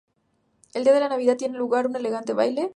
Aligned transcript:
El 0.73 0.83
día 0.83 0.93
de 0.93 0.99
Navidad 1.09 1.37
tiene 1.37 1.59
lugar 1.59 1.85
un 1.85 1.95
elegante 1.95 2.33
baile. 2.33 2.69